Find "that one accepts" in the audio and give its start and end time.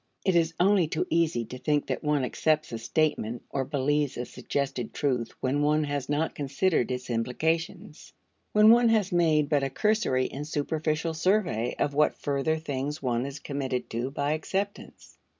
1.85-2.71